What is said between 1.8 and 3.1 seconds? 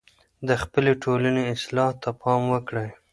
ته پام وکړئ.